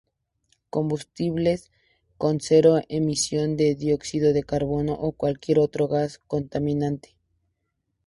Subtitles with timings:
[0.71, 1.69] Combustibles
[2.17, 7.15] con cero emisiones de dióxido de carbono, o cualquier otro gas contaminante.